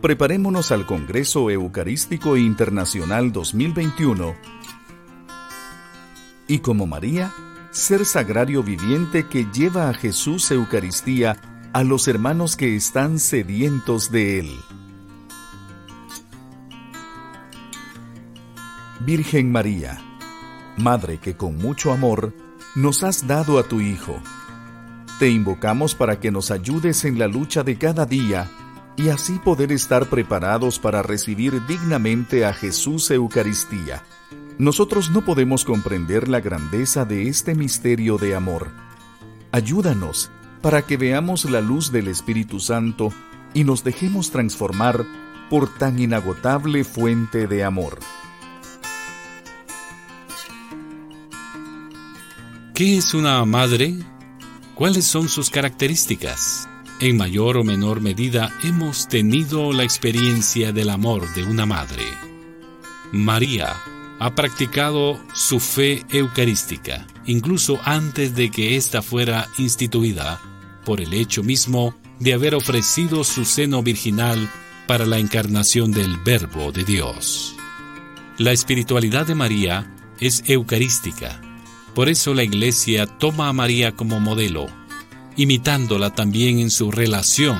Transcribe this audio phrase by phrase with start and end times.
[0.00, 4.36] Preparémonos al Congreso Eucarístico Internacional 2021
[6.46, 7.32] y como María,
[7.72, 11.36] ser sagrario viviente que lleva a Jesús Eucaristía
[11.72, 14.60] a los hermanos que están sedientos de Él.
[19.00, 20.00] Virgen María,
[20.76, 22.32] Madre que con mucho amor
[22.76, 24.22] nos has dado a tu Hijo,
[25.18, 28.48] te invocamos para que nos ayudes en la lucha de cada día
[28.98, 34.02] y así poder estar preparados para recibir dignamente a Jesús Eucaristía.
[34.58, 38.72] Nosotros no podemos comprender la grandeza de este misterio de amor.
[39.52, 43.12] Ayúdanos para que veamos la luz del Espíritu Santo
[43.54, 45.06] y nos dejemos transformar
[45.48, 48.00] por tan inagotable fuente de amor.
[52.74, 53.94] ¿Qué es una madre?
[54.74, 56.67] ¿Cuáles son sus características?
[57.00, 62.02] En mayor o menor medida hemos tenido la experiencia del amor de una madre.
[63.12, 63.76] María
[64.18, 70.40] ha practicado su fe eucarística, incluso antes de que ésta fuera instituida,
[70.84, 74.50] por el hecho mismo de haber ofrecido su seno virginal
[74.88, 77.54] para la encarnación del Verbo de Dios.
[78.38, 81.40] La espiritualidad de María es eucarística,
[81.94, 84.68] por eso la Iglesia toma a María como modelo,
[85.38, 87.58] imitándola también en su relación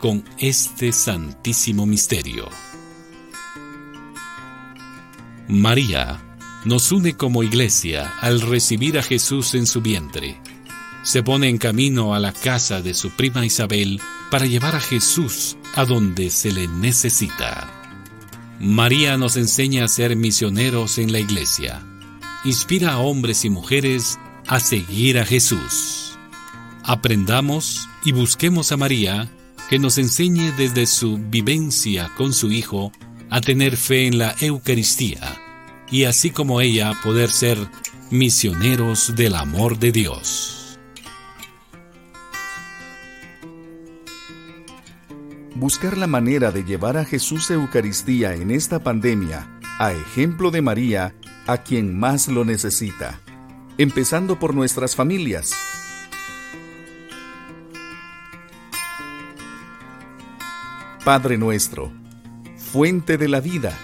[0.00, 2.48] con este santísimo misterio.
[5.48, 6.22] María
[6.64, 10.40] nos une como iglesia al recibir a Jesús en su vientre.
[11.02, 15.58] Se pone en camino a la casa de su prima Isabel para llevar a Jesús
[15.74, 17.70] a donde se le necesita.
[18.58, 21.82] María nos enseña a ser misioneros en la iglesia
[22.46, 26.05] inspira a hombres y mujeres a seguir a Jesús.
[26.88, 29.28] Aprendamos y busquemos a María,
[29.68, 32.92] que nos enseñe desde su vivencia con su Hijo
[33.28, 35.18] a tener fe en la Eucaristía
[35.90, 37.58] y así como ella poder ser
[38.12, 40.78] misioneros del amor de Dios.
[45.56, 51.16] Buscar la manera de llevar a Jesús Eucaristía en esta pandemia, a ejemplo de María,
[51.48, 53.20] a quien más lo necesita,
[53.76, 55.75] empezando por nuestras familias.
[61.06, 61.92] Padre nuestro,
[62.56, 63.78] fuente de la vida,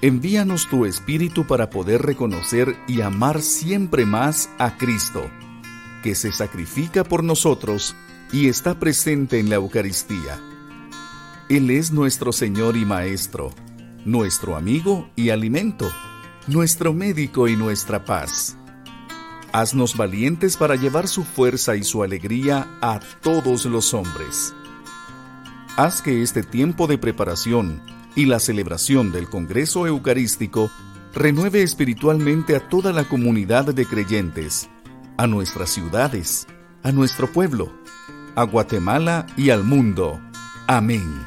[0.00, 5.30] envíanos tu Espíritu para poder reconocer y amar siempre más a Cristo,
[6.02, 7.94] que se sacrifica por nosotros
[8.32, 10.40] y está presente en la Eucaristía.
[11.50, 13.50] Él es nuestro Señor y Maestro,
[14.06, 15.92] nuestro amigo y alimento
[16.46, 18.56] nuestro médico y nuestra paz.
[19.52, 24.54] Haznos valientes para llevar su fuerza y su alegría a todos los hombres.
[25.76, 27.80] Haz que este tiempo de preparación
[28.14, 30.70] y la celebración del Congreso Eucarístico
[31.14, 34.68] renueve espiritualmente a toda la comunidad de creyentes,
[35.16, 36.46] a nuestras ciudades,
[36.82, 37.72] a nuestro pueblo,
[38.34, 40.20] a Guatemala y al mundo.
[40.66, 41.24] Amén.